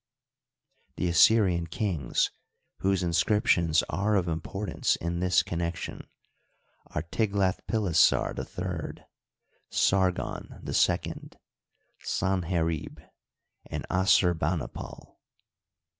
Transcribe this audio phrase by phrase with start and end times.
[0.95, 2.31] The Assyrian' kings
[2.79, 6.07] whose inscriptions are of im portance in this connection
[6.87, 8.35] are Tiglathpilesar
[8.97, 9.03] III,
[9.69, 11.29] Sargon II,
[12.03, 12.97] Sanherib,
[13.67, 15.17] and Assurbanipal.